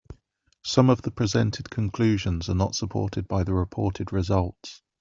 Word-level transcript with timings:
Some 0.63 0.89
of 0.89 1.03
the 1.03 1.11
presented 1.11 1.69
conclusions 1.69 2.49
are 2.49 2.55
not 2.55 2.73
supported 2.73 3.27
by 3.27 3.43
the 3.43 3.53
reported 3.53 4.11
results. 4.11 4.81